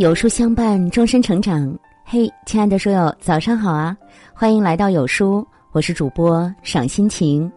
[0.00, 1.78] 有书相伴，终身成长。
[2.06, 3.94] 嘿，亲爱的书友，早上好啊！
[4.32, 7.52] 欢迎来到有书，我是主播赏心情。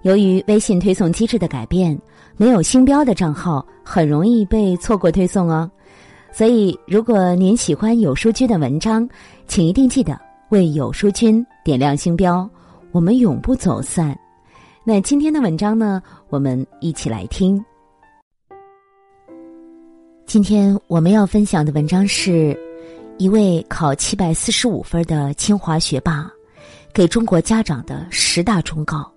[0.00, 1.94] 由于微信推送机制的改变，
[2.38, 5.70] 没有星标的账号很容易被错过推送哦。
[6.32, 9.06] 所以，如果您喜欢有书君的文章，
[9.46, 12.48] 请一定记得为有书君点亮星标，
[12.92, 14.18] 我们永不走散。
[14.84, 17.62] 那今天的文章呢，我们一起来听。
[20.26, 22.58] 今天我们要分享的文章是，
[23.18, 26.28] 一位考七百四十五分的清华学霸，
[26.92, 29.08] 给中国家长的十大忠告：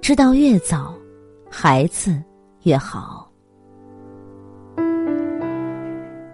[0.00, 0.94] 知道越早，
[1.50, 2.20] 孩子
[2.62, 3.30] 越好。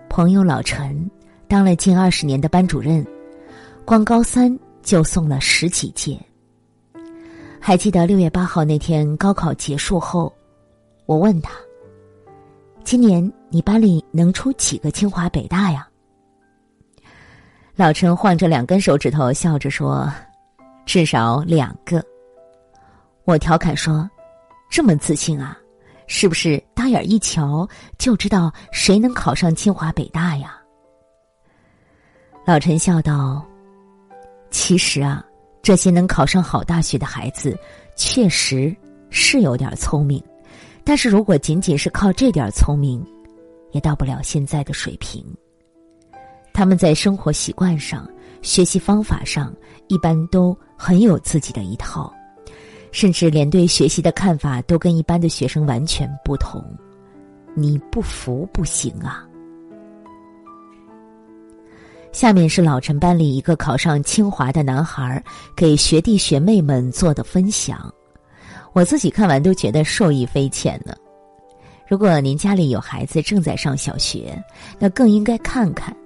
[0.08, 1.10] 朋友老陈
[1.48, 3.04] 当了近二十年的班主任，
[3.84, 6.16] 光高三就送了十几届。
[7.58, 10.32] 还记得六月八号那天高考结束后，
[11.06, 11.52] 我问他。
[12.88, 15.86] 今年你班里能出几个清华北大呀？
[17.76, 20.10] 老陈晃着两根手指头，笑着说
[20.86, 22.02] ：“至少两个。”
[23.26, 24.08] 我调侃说
[24.72, 25.54] ：“这么自信啊？
[26.06, 30.58] 是不是大眼一瞧就知道谁能考上清华北大呀？”
[32.46, 33.46] 老陈笑道
[34.48, 35.22] ：“其实啊，
[35.60, 37.54] 这些能考上好大学的孩子，
[37.96, 38.74] 确实
[39.10, 40.24] 是有点聪明。”
[40.88, 43.04] 但是如果仅仅是靠这点聪明，
[43.72, 45.22] 也到不了现在的水平。
[46.50, 48.08] 他们在生活习惯上、
[48.40, 49.54] 学习方法上，
[49.88, 52.10] 一般都很有自己的一套，
[52.90, 56.64] 甚至连对学习的看法都跟一般的学生完全不同。
[57.54, 59.28] 你不服不行啊！
[62.12, 65.22] 下面是老陈班里一个考上清华的男孩
[65.54, 67.92] 给学弟学妹们做的分享。
[68.72, 70.94] 我自己看完都觉得受益匪浅呢。
[71.86, 74.42] 如果您家里有孩子正在上小学，
[74.78, 75.96] 那更应该看看，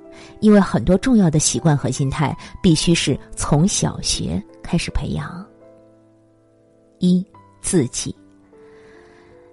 [0.40, 5.44] 因为很多重要的习惯和心态必须是从小学开始培养。
[7.00, 7.26] 一
[7.60, 8.14] 字迹，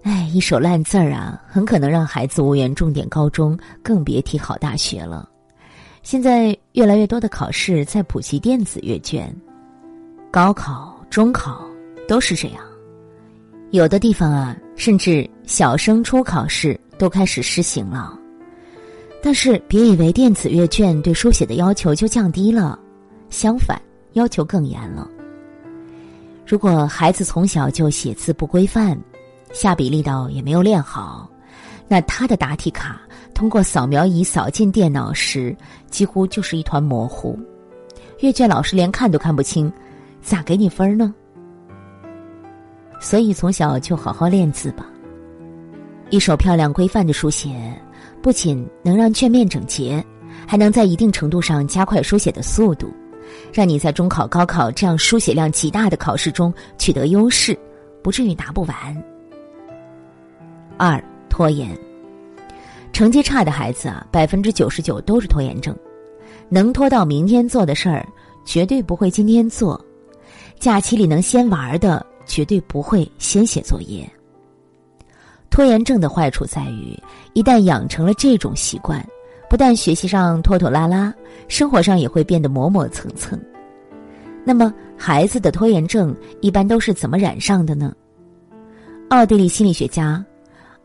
[0.03, 5.28] 哎，一手烂字儿啊，很可能让孩子无缘重点高中，更别提好大学了。
[6.03, 9.35] 现在越来越多的考试在普及电子阅卷，
[10.29, 11.67] 高考、中考
[12.07, 12.69] 都是这样。
[13.72, 18.18] 有的地方啊，甚至小升初考试都开始实行了。
[19.22, 22.80] 但是别以为电子阅卷对书写的要求就降低了，
[23.30, 23.80] 相反，
[24.13, 25.07] 要求更严了。
[26.47, 29.00] 如果孩子从小就写字不规范，
[29.53, 31.30] 下笔力道也没有练好，
[31.88, 33.00] 那他的答题卡
[33.36, 35.56] 通过扫描仪扫进电脑时，
[35.91, 37.38] 几乎就是一团模糊，
[38.22, 39.72] 阅卷老师连看都看不清，
[40.24, 41.13] 咋给你分呢？
[42.99, 44.85] 所以从小就好好练字吧。
[46.09, 47.49] 一手漂亮规范的书写，
[48.21, 50.03] 不仅能让卷面整洁，
[50.47, 52.91] 还能在一定程度上加快书写的速度，
[53.53, 57.57] 让你在中考、高考这样书写量极大的考试中取得优势，
[58.01, 59.03] 不至于答不完。
[60.77, 61.77] 二拖延，
[62.91, 65.75] 成绩差的孩子啊，百分之九十九都是拖延症，
[66.49, 68.03] 能拖到明天做的事儿，
[68.45, 69.79] 绝对不会今天做，
[70.57, 72.03] 假期里能先玩的。
[72.29, 74.09] 绝对不会先写作业。
[75.50, 76.97] 拖延症的坏处在于，
[77.34, 79.06] 一旦养成了这种习惯，
[79.50, 81.12] 不但学习上拖拖拉拉，
[81.47, 83.38] 生活上也会变得磨磨蹭蹭。
[84.45, 87.94] 那么，孩子的拖延症一般都是怎么染上的呢？
[89.09, 90.23] 奥地利心理学家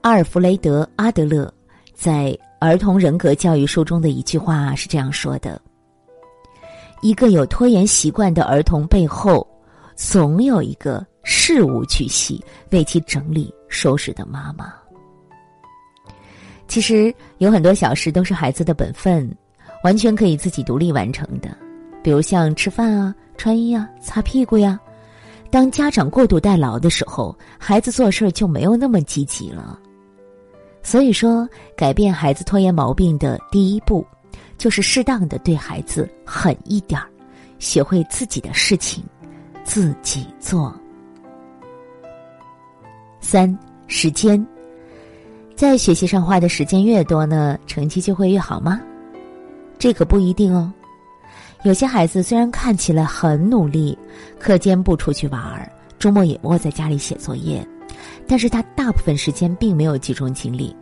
[0.00, 1.52] 阿尔弗雷德·阿德勒
[1.92, 5.60] 在《儿童人格教育》书中的一句话是这样说的
[7.02, 9.46] ：“一个有拖延习惯的儿童背后，
[9.94, 11.06] 总有一个。”
[11.46, 14.72] 事无巨细为其整理收拾的妈妈，
[16.66, 19.30] 其实有很多小事都是孩子的本分，
[19.82, 21.54] 完全可以自己独立完成的。
[22.02, 24.80] 比如像吃饭啊、穿衣啊、擦屁股呀。
[25.50, 29.78] 当家长过度代劳的时候，孩子做事就没有那么积极了。
[30.82, 31.46] 所以说，
[31.76, 34.02] 改变孩子拖延毛病的第一步，
[34.56, 37.06] 就是适当的对孩子狠一点儿，
[37.58, 39.04] 学会自己的事情
[39.62, 40.74] 自己做。
[43.24, 44.46] 三时间，
[45.56, 48.78] 在学习上花的时间越多呢，成绩就会越好吗？
[49.78, 50.70] 这可不一定哦。
[51.62, 53.98] 有些孩子虽然看起来很努力，
[54.38, 55.66] 课间不出去玩儿，
[55.98, 57.66] 周末也窝在家里写作业，
[58.28, 60.76] 但是他大部分时间并没有集中精力，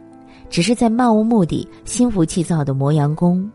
[0.50, 3.48] 只是在漫无目的、心浮气躁的磨洋工。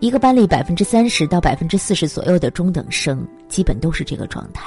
[0.00, 4.64] 一个班里百分之三十到百分之四十左右的中等生，基本都是这个状态。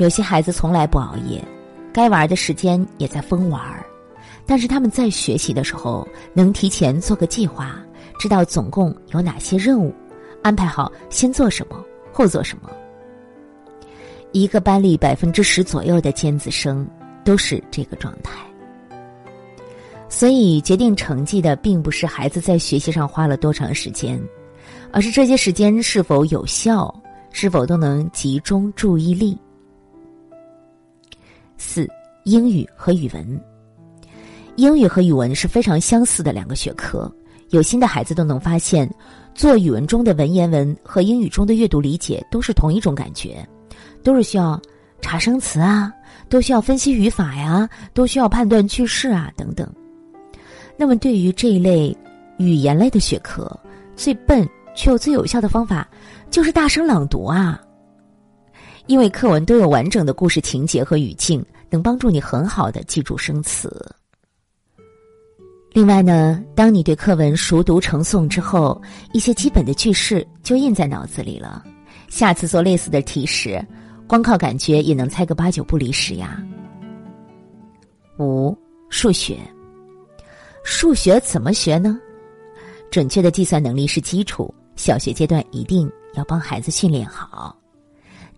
[0.00, 1.44] 有些孩子从来不熬夜，
[1.92, 3.62] 该玩的时间也在疯玩
[4.46, 7.78] 但是他们在学习的时候能提前做个计划，
[8.18, 9.94] 知道总共有哪些任务，
[10.42, 12.70] 安排好先做什么，后做什么。
[14.32, 16.88] 一个班里百分之十左右的尖子生
[17.22, 18.40] 都是这个状态。
[20.08, 24.18] 所以，决定成绩的并不是孩子在学习上花了多长时间，
[24.92, 26.90] 而是这些时间是否有效，
[27.32, 29.38] 是否都能集中注意力。
[31.60, 31.86] 四、
[32.24, 33.40] 英语和语文。
[34.56, 37.12] 英语和语文是非常相似的两个学科，
[37.50, 38.90] 有心的孩子都能发现，
[39.34, 43.46] 做语文中的文言文和英语中的阅读理解都是同一种感觉，
[44.02, 44.58] 都是需要
[45.02, 45.92] 查生词啊，
[46.30, 49.70] 都需要分析语法呀，都需要判断句式啊等等。
[50.78, 51.94] 那么，对于这一类
[52.38, 53.54] 语言类的学科，
[53.94, 55.86] 最笨却又最有效的方法，
[56.30, 57.60] 就是大声朗读啊！
[58.86, 63.94] 因为课文都有完整的故事情节和语境，能帮助你很好的记住生词。
[65.72, 68.80] 另外呢，当你对课文熟读成诵之后，
[69.12, 71.64] 一些基本的句式就印在脑子里了。
[72.08, 73.64] 下次做类似的题时，
[74.08, 76.42] 光靠感觉也能猜个八九不离十呀。
[78.18, 78.56] 五、
[78.88, 79.38] 数学。
[80.64, 82.00] 数学怎么学呢？
[82.90, 87.56] 准确的计算能力是基础，小学阶段一定要帮孩子训练好。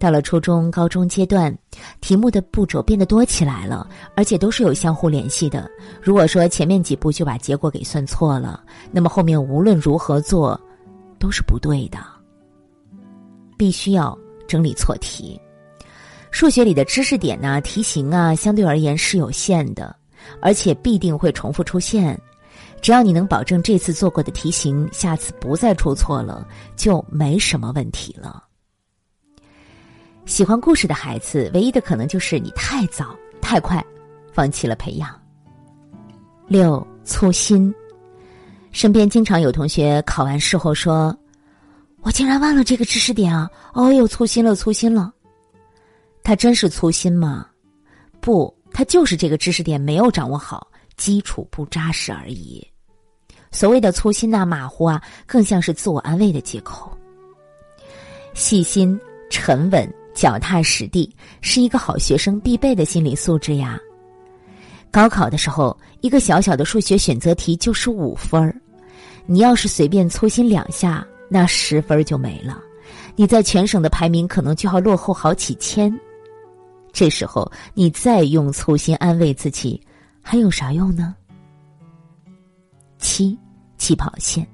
[0.03, 1.57] 到了初中、高中阶段，
[2.01, 5.71] 题目的步骤变得多起来了，而且都是有相互联系的。
[6.03, 8.61] 如果说前面几步就把结果给算错了，
[8.91, 10.61] 那么后面无论如何做，
[11.21, 12.01] 都是不对的。
[13.57, 14.19] 必须要
[14.49, 15.41] 整理错题。
[16.33, 19.95] 数学里的知识点呢，题型啊，相对而言是有限的。
[20.41, 22.21] 而且必定会重复出现，
[22.81, 26.45] 只要你能保证这次做过的题型，下次不再出错了，
[26.75, 28.43] 就没什么问题了。
[30.25, 33.85] 喜欢故事的孩子，唯一的可能就是你太早、太快，
[34.33, 35.11] 放弃了培养。
[36.47, 37.75] 六粗心，
[38.71, 41.17] 身边经常有同学考完试后说
[42.03, 43.51] ：“我竟然忘了这个知识点啊！
[43.75, 45.13] 哦哟，粗心了，粗心了。”
[46.23, 47.47] 他真是粗心吗？
[48.21, 48.53] 不。
[48.75, 50.67] 他就是这个知识点没有掌握好，
[50.97, 52.67] 基础不扎实而已。
[53.51, 56.91] 所谓的粗心呐、马虎啊，更像是自我安慰的借口。
[58.33, 58.99] 细心、
[59.29, 61.11] 沉稳、脚踏实地，
[61.41, 63.79] 是一个好学生必备的心理素质呀。
[64.91, 68.55] 高考的时候，一个小小的数学选择题就是五分儿，
[69.25, 72.61] 你要是随便粗心两下，那十分就没了，
[73.17, 75.93] 你在全省的排名可能就要落后好几千。
[76.93, 79.81] 这时候你再用粗心安慰自己，
[80.21, 81.15] 还有啥用呢？
[82.99, 83.39] 七，
[83.79, 84.47] 起跑线。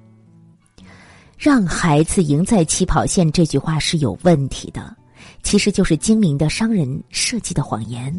[1.37, 4.97] 让孩子赢在起跑线这句话是有问题的，
[5.43, 8.13] 其实就是精明的商人设计的谎言。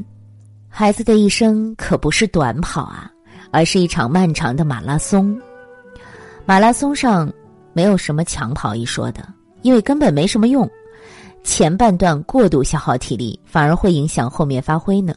[0.67, 3.11] 孩子的一生可不是短跑啊，
[3.51, 5.39] 而是一场漫长的马拉松。
[6.45, 7.31] 马拉松上
[7.73, 9.27] 没有什么抢跑一说的，
[9.61, 10.69] 因为根本没什么用。
[11.43, 15.13] 前半段过度消耗体力，反而会影响后面发挥呢。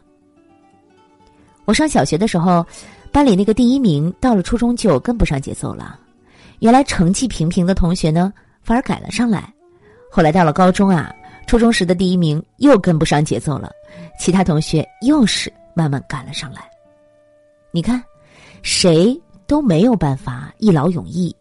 [1.64, 2.64] 我上小学的时候，
[3.10, 5.98] 班里那个第一名，到了初中就跟不上节奏了。
[6.60, 9.52] 原来成绩平平的同学呢，反而赶了上来。
[10.10, 11.12] 后来到了高中啊，
[11.46, 13.70] 初中时的第一名又跟不上节奏了，
[14.18, 16.68] 其他同学又是慢慢赶了上来。
[17.70, 18.02] 你看，
[18.62, 21.34] 谁都没有办法一劳永逸，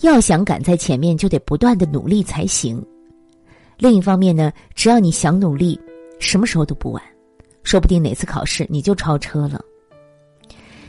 [0.00, 2.84] 要想赶在前面，就得不断的努力才行。
[3.78, 5.80] 另一方面呢，只要你想努力，
[6.18, 7.02] 什么时候都不晚，
[7.62, 9.60] 说不定哪次考试你就超车了。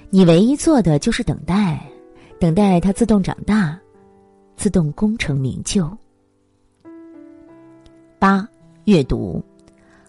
[0.09, 1.83] 你唯一做的就是等待，
[2.39, 3.79] 等待它自动长大，
[4.55, 5.89] 自动功成名就。
[8.23, 8.47] 八，
[8.85, 9.43] 阅读，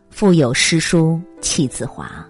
[0.09, 2.25] 腹有诗书气自华，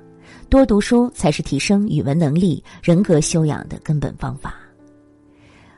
[0.48, 4.54] 多读书才是提升语文能力、人格修养的根本方法。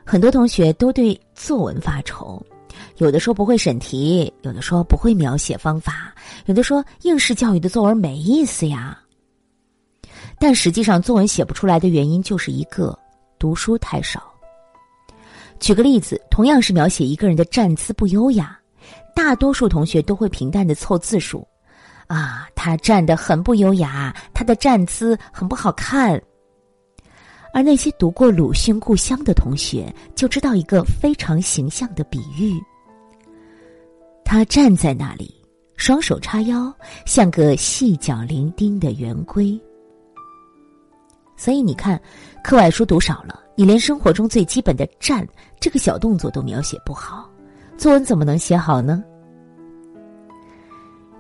[0.04, 2.40] 很多同学都对作文发愁。
[2.98, 8.96] 有的说不会审题，有的说不会描写方法，有的说应试教育的作文没意思呀。
[10.38, 12.96] 但实际上，作文写不出来的原因就是一个
[13.40, 14.22] 读书太少。
[15.58, 18.56] 举个例子，同样是描写一个人的站姿不优雅，
[19.14, 21.47] 大多数同学都会平淡的凑字数，
[22.07, 26.21] 啊，他站得很不优雅，他的站姿很不好看。
[27.52, 32.52] 而那些读过鲁迅故乡的同学，就知道一个非常形象的比喻。
[34.25, 35.35] 他站在那里，
[35.76, 36.71] 双手叉腰，
[37.07, 39.59] 像个细脚伶仃的圆规。
[41.35, 41.99] 所以你看，
[42.45, 45.26] 课外书读少了，你连生活中最基本的站
[45.59, 47.31] 这个小动作都描写不好，
[47.76, 49.04] 作文怎么能写好呢？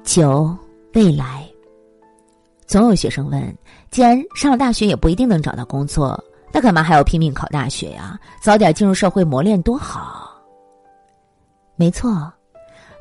[0.02, 0.56] 九，
[0.94, 1.46] 未来。
[2.66, 3.56] 总有学生问：
[3.90, 6.18] 既然上了大学也不一定能找到工作，
[6.52, 8.18] 那干嘛还要拼命考大学呀？
[8.40, 10.42] 早点进入社会磨练多好。
[11.76, 12.32] 没错，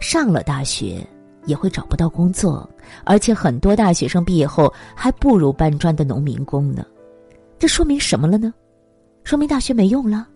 [0.02, 1.06] 上了大学
[1.46, 2.70] 也会找不到工作，
[3.06, 6.86] 而且很多大学生毕业后还不如搬砖的农民工呢。
[7.58, 8.54] 这说明什么了呢？
[9.24, 10.28] 说明大学没用了？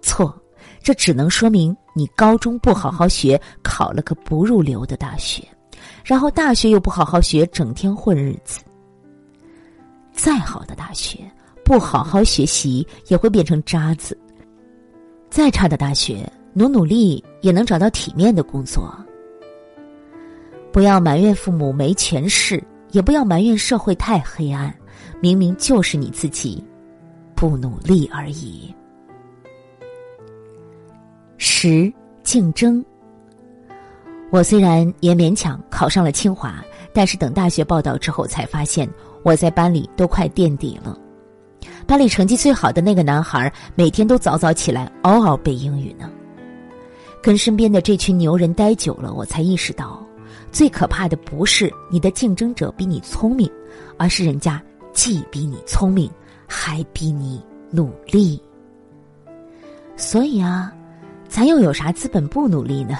[0.00, 0.34] 错，
[0.82, 5.42] 这只能说明你高中不好好学，考了个不入流的大学，
[6.04, 8.60] 然后大学又不好好学，整天混日子。
[10.12, 11.18] 再好的大学，
[11.64, 14.14] 不好好学习也会变成渣子；
[15.30, 18.92] 再差的大学，努努力也能找到体面的工作。
[20.72, 24.74] 不要埋怨父母没权势，也不要埋怨社会太黑暗，
[25.20, 26.62] 明明就是你自己。
[27.36, 28.74] 不努力而已。
[31.36, 32.84] 十竞争。
[34.30, 38.88] 我虽然也勉强考上了清华，但是等大学报道之后，才发现
[39.22, 40.98] 我在班里都快垫底了。
[41.86, 46.10] 班里成绩最好的那个男孩，每天都早早起来嗷嗷背英语呢。
[47.22, 50.04] 跟身边的这群牛人待久了，我才意识到，
[50.50, 53.50] 最可怕的不是你的竞争者比你聪明，
[53.96, 54.62] 而是人家
[54.92, 56.10] 既比你聪明。
[56.46, 58.40] 还比你努力，
[59.96, 60.72] 所以啊，
[61.34, 62.96] 咱又有啥资本不努力呢？